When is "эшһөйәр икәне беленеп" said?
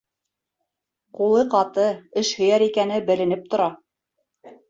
2.23-3.47